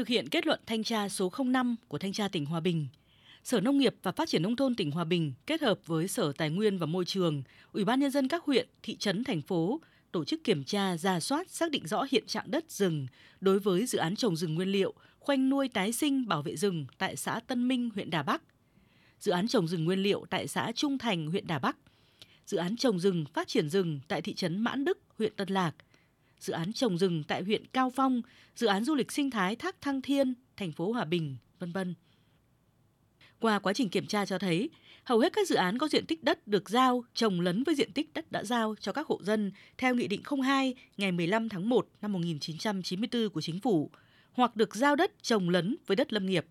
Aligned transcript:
Thực 0.00 0.08
hiện 0.08 0.28
kết 0.28 0.46
luận 0.46 0.60
thanh 0.66 0.84
tra 0.84 1.08
số 1.08 1.32
05 1.44 1.76
của 1.88 1.98
Thanh 1.98 2.12
tra 2.12 2.28
tỉnh 2.28 2.46
Hòa 2.46 2.60
Bình, 2.60 2.86
Sở 3.44 3.60
Nông 3.60 3.78
nghiệp 3.78 3.94
và 4.02 4.12
Phát 4.12 4.28
triển 4.28 4.42
Nông 4.42 4.56
thôn 4.56 4.74
tỉnh 4.74 4.90
Hòa 4.90 5.04
Bình 5.04 5.32
kết 5.46 5.60
hợp 5.60 5.78
với 5.86 6.08
Sở 6.08 6.32
Tài 6.32 6.50
nguyên 6.50 6.78
và 6.78 6.86
Môi 6.86 7.04
trường, 7.04 7.42
Ủy 7.72 7.84
ban 7.84 8.00
Nhân 8.00 8.10
dân 8.10 8.28
các 8.28 8.44
huyện, 8.44 8.68
thị 8.82 8.96
trấn, 8.96 9.24
thành 9.24 9.42
phố 9.42 9.80
tổ 10.12 10.24
chức 10.24 10.44
kiểm 10.44 10.64
tra, 10.64 10.96
ra 10.96 11.20
soát, 11.20 11.50
xác 11.50 11.70
định 11.70 11.86
rõ 11.86 12.06
hiện 12.10 12.26
trạng 12.26 12.50
đất 12.50 12.70
rừng 12.70 13.06
đối 13.40 13.58
với 13.58 13.86
dự 13.86 13.98
án 13.98 14.16
trồng 14.16 14.36
rừng 14.36 14.54
nguyên 14.54 14.68
liệu, 14.68 14.94
khoanh 15.18 15.48
nuôi 15.48 15.68
tái 15.68 15.92
sinh 15.92 16.28
bảo 16.28 16.42
vệ 16.42 16.56
rừng 16.56 16.86
tại 16.98 17.16
xã 17.16 17.40
Tân 17.46 17.68
Minh, 17.68 17.90
huyện 17.94 18.10
Đà 18.10 18.22
Bắc, 18.22 18.42
dự 19.18 19.32
án 19.32 19.48
trồng 19.48 19.68
rừng 19.68 19.84
nguyên 19.84 20.02
liệu 20.02 20.24
tại 20.30 20.48
xã 20.48 20.72
Trung 20.74 20.98
Thành, 20.98 21.26
huyện 21.26 21.46
Đà 21.46 21.58
Bắc, 21.58 21.76
dự 22.46 22.58
án 22.58 22.76
trồng 22.76 22.98
rừng 22.98 23.24
phát 23.34 23.48
triển 23.48 23.68
rừng 23.68 24.00
tại 24.08 24.22
thị 24.22 24.34
trấn 24.34 24.58
Mãn 24.58 24.84
Đức, 24.84 24.98
huyện 25.18 25.32
Tân 25.36 25.48
Lạc, 25.48 25.72
dự 26.40 26.52
án 26.52 26.72
trồng 26.72 26.98
rừng 26.98 27.22
tại 27.28 27.42
huyện 27.42 27.66
Cao 27.66 27.90
Phong, 27.96 28.22
dự 28.56 28.66
án 28.66 28.84
du 28.84 28.94
lịch 28.94 29.12
sinh 29.12 29.30
thái 29.30 29.56
Thác 29.56 29.80
Thăng 29.80 30.02
Thiên, 30.02 30.34
thành 30.56 30.72
phố 30.72 30.92
Hòa 30.92 31.04
Bình, 31.04 31.36
vân 31.58 31.72
vân. 31.72 31.94
Qua 33.40 33.58
quá 33.58 33.72
trình 33.72 33.88
kiểm 33.88 34.06
tra 34.06 34.26
cho 34.26 34.38
thấy, 34.38 34.70
hầu 35.04 35.18
hết 35.18 35.32
các 35.32 35.48
dự 35.48 35.54
án 35.54 35.78
có 35.78 35.88
diện 35.88 36.06
tích 36.06 36.24
đất 36.24 36.46
được 36.48 36.70
giao 36.70 37.04
trồng 37.14 37.40
lấn 37.40 37.64
với 37.64 37.74
diện 37.74 37.92
tích 37.92 38.14
đất 38.14 38.32
đã 38.32 38.44
giao 38.44 38.74
cho 38.80 38.92
các 38.92 39.06
hộ 39.06 39.20
dân 39.22 39.52
theo 39.78 39.94
Nghị 39.94 40.08
định 40.08 40.22
02 40.42 40.74
ngày 40.96 41.12
15 41.12 41.48
tháng 41.48 41.68
1 41.68 41.88
năm 42.02 42.12
1994 42.12 43.28
của 43.30 43.40
Chính 43.40 43.60
phủ, 43.60 43.90
hoặc 44.32 44.56
được 44.56 44.76
giao 44.76 44.96
đất 44.96 45.22
trồng 45.22 45.48
lấn 45.48 45.76
với 45.86 45.96
đất 45.96 46.12
lâm 46.12 46.26
nghiệp. 46.26 46.46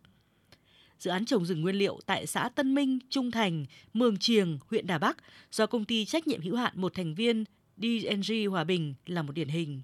Dự 1.00 1.12
án 1.12 1.26
trồng 1.26 1.46
rừng 1.46 1.62
nguyên 1.62 1.76
liệu 1.76 2.00
tại 2.06 2.28
xã 2.28 2.50
Tân 2.50 2.76
Minh, 2.76 3.00
Trung 3.10 3.32
Thành, 3.32 3.66
Mường 3.94 4.18
Triềng, 4.18 4.60
huyện 4.68 4.88
Đà 4.88 4.98
Bắc 4.98 5.18
do 5.52 5.66
công 5.66 5.86
ty 5.86 6.06
trách 6.06 6.28
nhiệm 6.28 6.42
hữu 6.42 6.56
hạn 6.56 6.74
một 6.76 6.94
thành 6.94 7.16
viên 7.16 7.44
DNG 7.80 8.50
Hòa 8.50 8.64
Bình 8.64 8.94
là 9.06 9.22
một 9.22 9.34
điển 9.34 9.48
hình. 9.48 9.82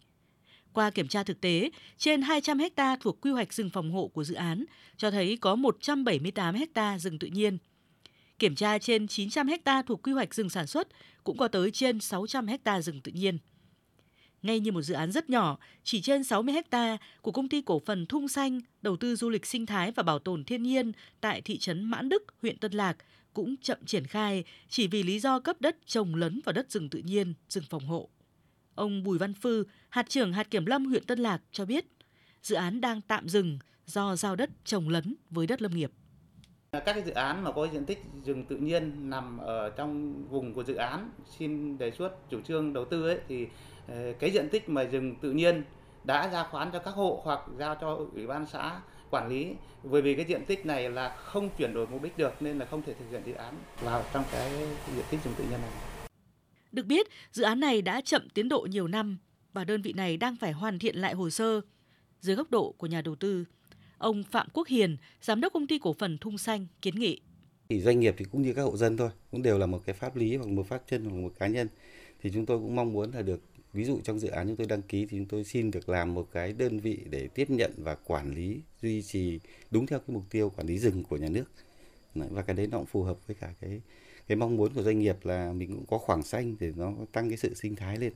Qua 0.73 0.90
kiểm 0.90 1.08
tra 1.08 1.23
thực 1.23 1.41
tế, 1.41 1.70
trên 1.98 2.22
200 2.22 2.59
ha 2.77 2.95
thuộc 2.95 3.22
quy 3.22 3.31
hoạch 3.31 3.53
rừng 3.53 3.70
phòng 3.70 3.91
hộ 3.91 4.08
của 4.08 4.23
dự 4.23 4.36
án 4.36 4.66
cho 4.98 5.12
thấy 5.12 5.38
có 5.41 5.55
178 5.55 6.55
ha 6.76 7.00
rừng 7.00 7.20
tự 7.20 7.27
nhiên. 7.27 7.58
Kiểm 8.39 8.56
tra 8.56 8.78
trên 8.78 9.08
900 9.08 9.47
ha 9.66 9.81
thuộc 9.81 10.03
quy 10.03 10.11
hoạch 10.11 10.34
rừng 10.34 10.50
sản 10.50 10.67
xuất 10.67 10.88
cũng 11.23 11.38
có 11.38 11.47
tới 11.47 11.72
trên 11.72 12.00
600 12.00 12.47
ha 12.66 12.81
rừng 12.81 13.02
tự 13.02 13.11
nhiên. 13.11 13.38
Ngay 14.45 14.59
như 14.59 14.71
một 14.71 14.81
dự 14.81 14.93
án 14.93 15.11
rất 15.11 15.29
nhỏ, 15.29 15.57
chỉ 15.83 16.01
trên 16.01 16.23
60 16.23 16.55
ha 16.71 16.97
của 17.21 17.31
công 17.31 17.49
ty 17.49 17.61
cổ 17.61 17.81
phần 17.85 18.05
Thung 18.05 18.27
Xanh 18.27 18.59
đầu 18.81 18.97
tư 18.97 19.15
du 19.15 19.29
lịch 19.29 19.45
sinh 19.45 19.65
thái 19.65 19.91
và 19.91 20.03
bảo 20.03 20.19
tồn 20.19 20.43
thiên 20.43 20.63
nhiên 20.63 20.91
tại 21.21 21.41
thị 21.41 21.57
trấn 21.57 21.83
Mãn 21.83 22.09
Đức, 22.09 22.23
huyện 22.41 22.57
Tân 22.57 22.71
Lạc 22.71 22.97
cũng 23.33 23.55
chậm 23.57 23.77
triển 23.85 24.07
khai 24.07 24.43
chỉ 24.69 24.88
vì 24.88 25.03
lý 25.03 25.19
do 25.19 25.39
cấp 25.39 25.55
đất 25.59 25.77
trồng 25.85 26.16
lấn 26.16 26.41
vào 26.45 26.53
đất 26.53 26.71
rừng 26.71 26.89
tự 26.89 26.99
nhiên, 26.99 27.33
rừng 27.49 27.63
phòng 27.69 27.85
hộ. 27.85 28.09
Ông 28.75 29.03
Bùi 29.03 29.17
Văn 29.17 29.33
Phư, 29.33 29.63
hạt 29.89 30.09
trưởng 30.09 30.33
hạt 30.33 30.51
kiểm 30.51 30.66
lâm 30.66 30.85
huyện 30.85 31.05
Tân 31.05 31.19
Lạc 31.19 31.41
cho 31.51 31.66
biết, 31.66 31.85
dự 32.43 32.55
án 32.55 32.81
đang 32.81 33.01
tạm 33.01 33.29
dừng 33.29 33.59
do 33.85 34.16
giao 34.16 34.35
đất 34.35 34.49
trồng 34.66 34.89
lấn 34.89 35.16
với 35.29 35.47
đất 35.47 35.61
lâm 35.61 35.71
nghiệp. 35.75 35.91
Các 36.80 36.94
cái 36.94 37.04
dự 37.04 37.12
án 37.12 37.44
mà 37.44 37.52
có 37.52 37.68
diện 37.73 37.86
tích 37.86 38.04
rừng 38.26 38.45
tự 38.45 38.58
nhiên 38.58 39.09
nằm 39.09 39.38
ở 39.38 39.70
trong 39.70 40.23
vùng 40.30 40.54
của 40.54 40.64
dự 40.64 40.76
án 40.76 41.09
xin 41.40 41.78
đề 41.78 41.92
xuất 41.92 42.30
chủ 42.30 42.42
trương 42.42 42.73
đầu 42.73 42.86
tư 42.86 43.08
ấy 43.08 43.20
thì 43.28 43.48
ờ, 43.88 44.14
cái 44.20 44.31
diện 44.31 44.50
tích 44.50 44.70
mà 44.70 44.84
rừng 44.84 45.16
tự 45.22 45.31
nhiên 45.31 45.64
đã 46.03 46.28
ra 46.28 46.44
khoán 46.44 46.70
cho 46.73 46.80
các 46.80 46.94
hộ 46.94 47.22
hoặc 47.23 47.40
giao 47.58 47.76
cho 47.81 48.00
ủy 48.14 48.28
ban 48.28 48.46
xã 48.46 48.80
quản 49.09 49.30
lý 49.30 49.56
bởi 49.84 50.02
vì 50.02 50.16
cái 50.16 50.26
diện 50.26 50.46
tích 50.46 50.66
này 50.66 50.90
là 50.90 51.09
không 51.09 51.50
chuyển 51.58 51.73
đổi 51.73 51.88
mục 51.88 52.03
đích 52.03 52.18
được 52.18 52.42
nên 52.42 52.59
là 52.59 52.66
không 52.66 52.81
thể 52.81 52.94
thực 52.94 53.06
hiện 53.12 53.22
dự 53.26 53.34
án 53.34 53.53
vào 53.81 54.03
trong 54.14 54.23
cái 54.31 54.52
diện 54.96 55.06
tích 55.12 55.20
rừng 55.23 55.34
tự 55.38 55.44
nhiên 55.44 55.62
này. 55.62 55.72
Được 56.72 56.86
biết, 56.86 57.08
dự 57.31 57.44
án 57.44 57.59
này 57.59 57.81
đã 57.81 58.02
chậm 58.02 58.30
tiến 58.30 58.50
độ 58.50 58.68
nhiều 58.72 58.88
năm 58.88 59.18
và 59.53 59.64
đơn 59.64 59.81
vị 59.81 59.94
này 59.94 60.18
đang 60.18 60.36
phải 60.36 60.52
hoàn 60.52 60.80
thiện 60.80 60.96
lại 60.96 61.14
hồ 61.14 61.30
sơ. 61.30 61.62
Dưới 62.20 62.36
góc 62.36 62.52
độ 62.52 62.76
của 62.78 62.88
nhà 62.88 63.02
đầu 63.02 63.16
tư, 63.16 63.46
ông 63.97 64.23
Phạm 64.23 64.47
Quốc 64.53 64.67
Hiền, 64.67 64.97
giám 65.21 65.41
đốc 65.41 65.53
công 65.53 65.67
ty 65.67 65.79
cổ 65.79 65.93
phần 65.93 66.17
Thung 66.17 66.38
Xanh 66.38 66.67
kiến 66.81 66.95
nghị. 66.95 67.19
Thì 67.69 67.81
doanh 67.81 67.99
nghiệp 67.99 68.15
thì 68.17 68.25
cũng 68.31 68.41
như 68.41 68.53
các 68.53 68.61
hộ 68.61 68.77
dân 68.77 68.97
thôi, 68.97 69.09
cũng 69.31 69.41
đều 69.41 69.57
là 69.57 69.65
một 69.65 69.81
cái 69.85 69.95
pháp 69.95 70.15
lý 70.15 70.35
hoặc 70.35 70.47
một 70.47 70.67
pháp 70.67 70.81
chân 70.88 71.05
hoặc 71.05 71.17
một 71.17 71.33
cá 71.39 71.47
nhân. 71.47 71.67
Thì 72.22 72.31
chúng 72.34 72.45
tôi 72.45 72.57
cũng 72.57 72.75
mong 72.75 72.94
muốn 72.94 73.11
là 73.11 73.22
được 73.22 73.41
ví 73.75 73.84
dụ 73.84 74.00
trong 74.03 74.19
dự 74.19 74.28
án 74.28 74.47
chúng 74.47 74.55
tôi 74.55 74.67
đăng 74.67 74.81
ký 74.81 75.05
thì 75.05 75.17
chúng 75.17 75.28
tôi 75.28 75.44
xin 75.44 75.72
được 75.72 75.89
làm 75.89 76.13
một 76.13 76.28
cái 76.31 76.53
đơn 76.53 76.79
vị 76.79 77.00
để 77.09 77.28
tiếp 77.28 77.50
nhận 77.50 77.72
và 77.78 77.95
quản 77.95 78.35
lý 78.35 78.61
duy 78.81 79.01
trì 79.01 79.39
đúng 79.72 79.88
theo 79.88 80.00
cái 80.00 80.13
mục 80.13 80.23
tiêu 80.29 80.51
quản 80.55 80.67
lý 80.67 80.78
rừng 80.78 81.03
của 81.03 81.17
nhà 81.17 81.29
nước 81.29 81.45
và 82.16 82.41
cái 82.41 82.55
đấy 82.55 82.67
nó 82.67 82.78
cũng 82.78 82.85
phù 82.85 83.03
hợp 83.03 83.28
với 83.28 83.35
cả 83.39 83.53
cái 83.61 83.81
cái 84.28 84.35
mong 84.35 84.55
muốn 84.57 84.73
của 84.73 84.84
doanh 84.84 85.00
nghiệp 85.00 85.16
là 85.23 85.53
mình 85.53 85.75
cũng 85.75 85.85
có 85.85 85.97
khoảng 85.97 86.23
xanh 86.23 86.55
để 86.59 86.73
nó 86.75 86.94
tăng 87.11 87.29
cái 87.29 87.38
sự 87.38 87.53
sinh 87.53 87.75
thái 87.75 87.97
lên. 87.97 88.13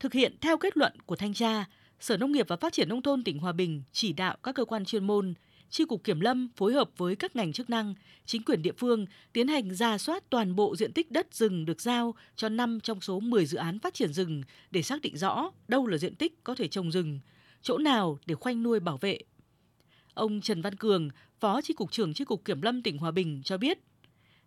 Thực 0.00 0.12
hiện 0.12 0.36
theo 0.40 0.56
kết 0.56 0.76
luận 0.76 0.92
của 1.06 1.16
thanh 1.16 1.34
tra, 1.34 1.64
Sở 2.00 2.16
Nông 2.16 2.32
nghiệp 2.32 2.48
và 2.48 2.56
Phát 2.56 2.72
triển 2.72 2.88
Nông 2.88 3.02
thôn 3.02 3.24
tỉnh 3.24 3.38
Hòa 3.38 3.52
Bình 3.52 3.82
chỉ 3.92 4.12
đạo 4.12 4.36
các 4.42 4.54
cơ 4.54 4.64
quan 4.64 4.84
chuyên 4.84 5.04
môn, 5.04 5.34
tri 5.70 5.84
cục 5.84 6.04
Kiểm 6.04 6.20
lâm 6.20 6.48
phối 6.56 6.72
hợp 6.72 6.90
với 6.96 7.16
các 7.16 7.36
ngành 7.36 7.52
chức 7.52 7.70
năng, 7.70 7.94
chính 8.26 8.42
quyền 8.42 8.62
địa 8.62 8.72
phương 8.72 9.06
tiến 9.32 9.48
hành 9.48 9.74
ra 9.74 9.98
soát 9.98 10.30
toàn 10.30 10.56
bộ 10.56 10.76
diện 10.76 10.92
tích 10.92 11.10
đất 11.10 11.34
rừng 11.34 11.64
được 11.64 11.80
giao 11.80 12.14
cho 12.36 12.48
5 12.48 12.80
trong 12.80 13.00
số 13.00 13.20
10 13.20 13.46
dự 13.46 13.58
án 13.58 13.78
phát 13.78 13.94
triển 13.94 14.12
rừng 14.12 14.42
để 14.70 14.82
xác 14.82 15.00
định 15.00 15.16
rõ 15.16 15.50
đâu 15.68 15.86
là 15.86 15.98
diện 15.98 16.14
tích 16.14 16.44
có 16.44 16.54
thể 16.54 16.68
trồng 16.68 16.92
rừng, 16.92 17.20
chỗ 17.62 17.78
nào 17.78 18.18
để 18.26 18.34
khoanh 18.34 18.62
nuôi 18.62 18.80
bảo 18.80 18.96
vệ. 18.96 19.18
Ông 20.14 20.40
Trần 20.40 20.62
Văn 20.62 20.76
Cường, 20.76 21.08
Phó 21.40 21.60
tri 21.60 21.74
cục 21.74 21.92
trưởng 21.92 22.14
tri 22.14 22.24
cục 22.24 22.44
Kiểm 22.44 22.62
lâm 22.62 22.82
tỉnh 22.82 22.98
Hòa 22.98 23.10
Bình 23.10 23.42
cho 23.44 23.58
biết, 23.58 23.78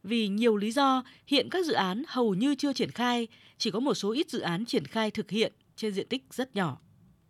vì 0.03 0.27
nhiều 0.27 0.57
lý 0.57 0.71
do, 0.71 1.03
hiện 1.27 1.49
các 1.49 1.65
dự 1.65 1.73
án 1.73 2.03
hầu 2.07 2.33
như 2.33 2.55
chưa 2.55 2.73
triển 2.73 2.91
khai, 2.91 3.27
chỉ 3.57 3.71
có 3.71 3.79
một 3.79 3.93
số 3.93 4.11
ít 4.11 4.29
dự 4.29 4.39
án 4.39 4.65
triển 4.65 4.85
khai 4.85 5.11
thực 5.11 5.29
hiện 5.29 5.53
trên 5.75 5.93
diện 5.93 6.07
tích 6.07 6.23
rất 6.31 6.55
nhỏ. 6.55 6.77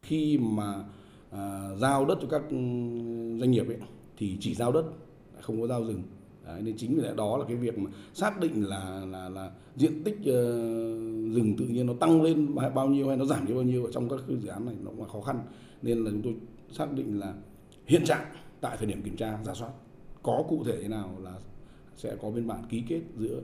Khi 0.02 0.38
mà 0.38 0.84
à, 1.32 1.70
giao 1.78 2.06
đất 2.06 2.18
cho 2.22 2.28
các 2.28 2.42
ừ, 2.50 2.58
doanh 3.40 3.52
nghiệp 3.52 3.68
ấy, 3.68 3.78
thì 4.18 4.38
chỉ 4.40 4.56
giao 4.56 4.72
đất, 4.72 4.86
không 5.42 5.62
có 5.62 5.68
giao 5.68 5.84
rừng. 5.84 6.04
Đấy, 6.46 6.62
nên 6.62 6.78
chính 6.78 6.96
vì 6.96 7.04
đó 7.18 7.38
là 7.38 7.46
cái 7.48 7.58
việc 7.58 7.78
mà 7.78 7.92
xác 8.14 8.40
định 8.40 8.64
là 8.68 9.06
là 9.12 9.30
là 9.30 9.52
diện 9.76 10.04
tích 10.04 10.18
uh, 10.20 10.26
rừng 11.36 11.56
tự 11.58 11.66
nhiên 11.66 11.86
nó 11.86 11.94
tăng 11.94 12.22
lên 12.22 12.56
bao 12.76 12.88
nhiêu 12.88 13.08
hay 13.08 13.18
nó 13.18 13.26
giảm 13.26 13.48
đi 13.48 13.54
bao 13.54 13.64
nhiêu 13.64 13.86
ở 13.86 13.92
trong 13.92 14.10
các 14.10 14.20
dự 14.42 14.50
án 14.50 14.66
này 14.66 14.76
nó 14.84 14.92
cũng 14.92 15.02
là 15.02 15.08
khó 15.08 15.22
khăn 15.22 15.40
nên 15.82 16.04
là 16.04 16.12
chúng 16.12 16.22
tôi 16.22 16.34
xác 16.72 16.94
định 16.94 17.20
là 17.20 17.34
hiện 17.86 18.06
trạng 18.06 18.26
tại 18.62 18.78
thời 18.78 18.88
điểm 18.88 19.02
kiểm 19.02 19.18
tra 19.18 19.40
giả 19.46 19.54
soát 19.54 19.72
có 20.24 20.44
cụ 20.50 20.64
thể 20.66 20.82
thế 20.82 20.88
nào 20.88 21.16
là 21.24 21.36
sẽ 21.96 22.16
có 22.22 22.32
biên 22.32 22.48
bản 22.48 22.64
ký 22.70 22.84
kết 22.88 23.02
giữa 23.18 23.42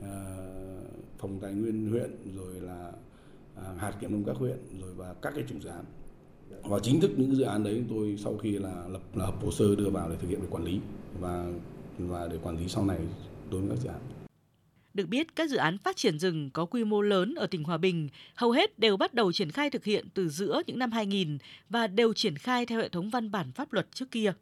uh, 0.00 0.06
phòng 1.18 1.38
tài 1.40 1.54
nguyên 1.54 1.90
huyện 1.90 2.10
rồi 2.36 2.60
là 2.60 2.92
À, 3.56 3.74
hạt 3.78 3.92
kiểm 4.00 4.12
lâm 4.12 4.24
các 4.24 4.36
huyện 4.36 4.58
rồi 4.80 4.94
và 4.94 5.14
các 5.22 5.32
cái 5.34 5.44
chủ 5.48 5.60
dự 5.60 5.68
án 5.68 5.84
và 6.62 6.78
chính 6.82 7.00
thức 7.00 7.10
những 7.16 7.36
dự 7.36 7.44
án 7.44 7.64
đấy 7.64 7.84
tôi 7.88 8.16
sau 8.18 8.38
khi 8.42 8.58
là 8.58 8.88
lập 8.88 9.02
là 9.14 9.26
hợp 9.26 9.42
hồ 9.42 9.50
sơ 9.50 9.76
đưa 9.76 9.90
vào 9.90 10.08
để 10.10 10.16
thực 10.20 10.28
hiện 10.28 10.40
để 10.42 10.46
quản 10.50 10.64
lý 10.64 10.80
và 11.20 11.46
và 11.98 12.28
để 12.28 12.38
quản 12.42 12.58
lý 12.58 12.68
sau 12.68 12.84
này 12.86 12.98
đối 13.50 13.60
với 13.60 13.70
các 13.70 13.82
dự 13.82 13.88
án. 13.88 14.00
Được 14.94 15.08
biết, 15.08 15.36
các 15.36 15.50
dự 15.50 15.56
án 15.56 15.78
phát 15.78 15.96
triển 15.96 16.18
rừng 16.18 16.50
có 16.50 16.64
quy 16.64 16.84
mô 16.84 17.00
lớn 17.02 17.34
ở 17.34 17.46
tỉnh 17.46 17.64
Hòa 17.64 17.78
Bình 17.78 18.08
hầu 18.34 18.50
hết 18.50 18.78
đều 18.78 18.96
bắt 18.96 19.14
đầu 19.14 19.32
triển 19.32 19.50
khai 19.50 19.70
thực 19.70 19.84
hiện 19.84 20.08
từ 20.14 20.28
giữa 20.28 20.62
những 20.66 20.78
năm 20.78 20.92
2000 20.92 21.38
và 21.68 21.86
đều 21.86 22.12
triển 22.12 22.36
khai 22.36 22.66
theo 22.66 22.78
hệ 22.80 22.88
thống 22.88 23.10
văn 23.10 23.30
bản 23.30 23.52
pháp 23.52 23.72
luật 23.72 23.86
trước 23.94 24.10
kia. 24.10 24.32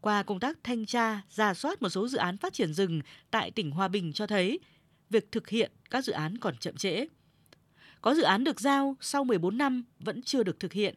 Qua 0.00 0.22
công 0.22 0.40
tác 0.40 0.58
thanh 0.64 0.86
tra, 0.86 1.22
giả 1.30 1.54
soát 1.54 1.82
một 1.82 1.88
số 1.88 2.08
dự 2.08 2.18
án 2.18 2.36
phát 2.36 2.52
triển 2.52 2.74
rừng 2.74 3.00
tại 3.30 3.50
tỉnh 3.50 3.70
Hòa 3.70 3.88
Bình 3.88 4.12
cho 4.12 4.26
thấy 4.26 4.58
việc 5.10 5.32
thực 5.32 5.48
hiện 5.48 5.72
các 5.90 6.04
dự 6.04 6.12
án 6.12 6.38
còn 6.38 6.56
chậm 6.56 6.76
trễ. 6.76 7.06
Có 8.04 8.14
dự 8.14 8.22
án 8.22 8.44
được 8.44 8.60
giao 8.60 8.96
sau 9.00 9.24
14 9.24 9.58
năm 9.58 9.84
vẫn 10.00 10.22
chưa 10.22 10.42
được 10.42 10.60
thực 10.60 10.72
hiện. 10.72 10.94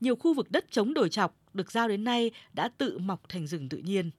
Nhiều 0.00 0.16
khu 0.16 0.34
vực 0.34 0.50
đất 0.50 0.64
chống 0.70 0.94
đổi 0.94 1.08
chọc 1.08 1.36
được 1.54 1.72
giao 1.72 1.88
đến 1.88 2.04
nay 2.04 2.30
đã 2.52 2.70
tự 2.78 2.98
mọc 2.98 3.28
thành 3.28 3.46
rừng 3.46 3.68
tự 3.68 3.78
nhiên. 3.78 4.10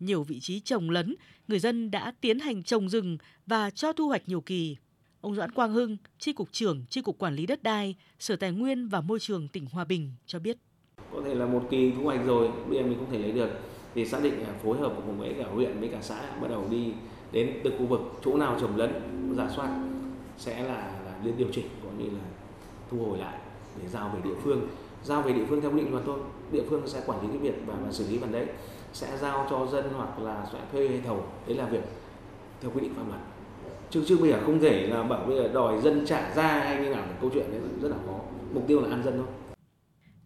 Nhiều 0.00 0.22
vị 0.22 0.40
trí 0.40 0.60
trồng 0.60 0.90
lấn, 0.90 1.14
người 1.48 1.58
dân 1.58 1.90
đã 1.90 2.12
tiến 2.20 2.38
hành 2.38 2.62
trồng 2.62 2.88
rừng 2.88 3.18
và 3.46 3.70
cho 3.70 3.92
thu 3.92 4.08
hoạch 4.08 4.28
nhiều 4.28 4.40
kỳ. 4.40 4.76
Ông 5.20 5.34
Doãn 5.34 5.50
Quang 5.50 5.72
Hưng, 5.72 5.96
Tri 6.18 6.32
Cục 6.32 6.52
trưởng 6.52 6.84
Tri 6.90 7.02
Cục 7.02 7.18
Quản 7.18 7.34
lý 7.34 7.46
Đất 7.46 7.62
đai, 7.62 7.96
Sở 8.18 8.36
Tài 8.36 8.52
nguyên 8.52 8.88
và 8.88 9.00
Môi 9.00 9.20
trường 9.20 9.48
tỉnh 9.48 9.66
Hòa 9.66 9.84
Bình 9.84 10.12
cho 10.26 10.38
biết 10.38 10.56
có 11.14 11.22
thể 11.24 11.34
là 11.34 11.46
một 11.46 11.62
kỳ 11.70 11.92
thu 11.96 12.02
hoạch 12.02 12.26
rồi 12.26 12.48
bây 12.68 12.78
giờ 12.78 12.84
mình 12.84 12.98
không 12.98 13.10
thể 13.12 13.18
lấy 13.18 13.32
được 13.32 13.50
thì 13.94 14.06
xác 14.06 14.22
định 14.22 14.40
là 14.40 14.48
phối 14.62 14.78
hợp 14.78 14.92
cùng 15.06 15.18
với 15.18 15.34
cả 15.38 15.44
huyện 15.54 15.80
với 15.80 15.88
cả 15.88 15.98
xã 16.00 16.20
bắt 16.40 16.48
đầu 16.50 16.68
đi 16.70 16.92
đến 17.32 17.60
từng 17.64 17.78
khu 17.78 17.86
vực 17.86 18.00
chỗ 18.24 18.36
nào 18.36 18.56
trồng 18.60 18.76
lấn 18.76 18.90
giả 19.36 19.48
soát 19.56 19.68
sẽ 20.38 20.62
là 20.62 21.01
lên 21.24 21.26
liên 21.26 21.36
điều 21.36 21.48
chỉnh 21.52 21.66
cũng 21.82 21.98
như 21.98 22.10
là 22.16 22.24
thu 22.90 23.04
hồi 23.04 23.18
lại 23.18 23.38
để 23.82 23.88
giao 23.88 24.08
về 24.14 24.20
địa 24.24 24.36
phương. 24.42 24.68
Giao 25.04 25.22
về 25.22 25.32
địa 25.32 25.44
phương 25.48 25.60
theo 25.60 25.70
quy 25.70 25.80
định 25.80 25.90
luật 25.90 26.02
thôi. 26.06 26.20
Địa 26.52 26.62
phương 26.68 26.82
sẽ 26.86 27.02
quản 27.06 27.22
lý 27.22 27.28
cái 27.28 27.38
việc 27.38 27.62
và, 27.66 27.74
và 27.84 27.92
xử 27.92 28.08
lý 28.08 28.18
phần 28.18 28.32
đấy. 28.32 28.46
Sẽ 28.92 29.18
giao 29.18 29.46
cho 29.50 29.66
dân 29.72 29.84
hoặc 29.96 30.18
là 30.18 30.46
sẽ 30.52 30.58
thuê 30.72 30.88
hay 30.88 31.00
thầu 31.00 31.26
đấy 31.46 31.56
là 31.56 31.66
việc 31.66 31.82
theo 32.60 32.70
quy 32.74 32.80
định 32.80 32.94
pháp 32.94 33.08
luật. 33.08 33.20
Chứ 33.90 34.04
chứ 34.06 34.18
bây 34.18 34.30
giờ 34.30 34.40
không 34.46 34.60
thể 34.60 34.86
là 34.86 35.02
bảo 35.02 35.24
bây 35.26 35.36
giờ 35.36 35.48
đòi 35.48 35.82
dân 35.82 36.06
trả 36.06 36.34
ra 36.34 36.48
hay 36.48 36.84
như 36.84 36.90
nào 36.90 37.06
câu 37.20 37.30
chuyện 37.34 37.50
đấy 37.50 37.60
rất 37.82 37.88
là 37.88 37.96
khó. 38.06 38.20
Mục 38.54 38.64
tiêu 38.68 38.80
là 38.80 38.90
an 38.90 39.02
dân 39.04 39.14
thôi. 39.16 39.26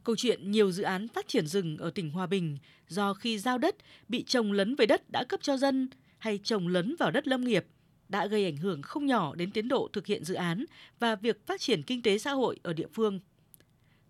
Câu 0.05 0.17
chuyện 0.17 0.51
nhiều 0.51 0.71
dự 0.71 0.83
án 0.83 1.09
phát 1.09 1.29
triển 1.29 1.47
rừng 1.47 1.77
ở 1.79 1.91
tỉnh 1.91 2.11
Hòa 2.11 2.27
Bình 2.27 2.59
do 2.89 3.15
khi 3.15 3.39
giao 3.39 3.59
đất 3.59 3.77
bị 4.09 4.25
trồng 4.25 4.53
lấn 4.53 4.75
về 4.75 4.87
đất 4.87 5.11
đã 5.11 5.25
cấp 5.29 5.41
cho 5.43 5.57
dân 5.57 5.89
hay 6.19 6.39
trồng 6.43 6.69
lấn 6.69 6.97
vào 6.99 7.11
đất 7.11 7.29
lâm 7.29 7.45
nghiệp 7.45 7.67
đã 8.09 8.27
gây 8.27 8.45
ảnh 8.45 8.57
hưởng 8.57 8.83
không 8.83 9.07
nhỏ 9.07 9.35
đến 9.35 9.51
tiến 9.51 9.69
độ 9.69 9.89
thực 9.93 10.07
hiện 10.07 10.25
dự 10.25 10.35
án 10.35 10.65
và 10.99 11.15
việc 11.15 11.47
phát 11.47 11.61
triển 11.61 11.83
kinh 11.83 12.03
tế 12.03 12.19
xã 12.19 12.33
hội 12.33 12.61
ở 12.63 12.73
địa 12.73 12.87
phương. 12.93 13.21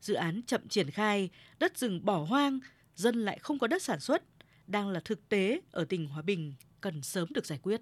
Dự 0.00 0.14
án 0.14 0.42
chậm 0.46 0.68
triển 0.68 0.90
khai, 0.90 1.30
đất 1.58 1.78
rừng 1.78 2.04
bỏ 2.04 2.24
hoang, 2.24 2.58
dân 2.94 3.24
lại 3.24 3.38
không 3.38 3.58
có 3.58 3.66
đất 3.66 3.82
sản 3.82 4.00
xuất, 4.00 4.22
đang 4.66 4.88
là 4.88 5.00
thực 5.00 5.28
tế 5.28 5.60
ở 5.70 5.84
tỉnh 5.84 6.06
Hòa 6.06 6.22
Bình 6.22 6.54
cần 6.80 7.02
sớm 7.02 7.28
được 7.32 7.46
giải 7.46 7.58
quyết. 7.62 7.80